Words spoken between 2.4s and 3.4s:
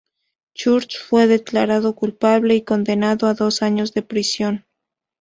y condenado a